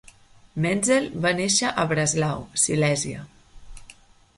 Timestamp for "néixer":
1.41-1.75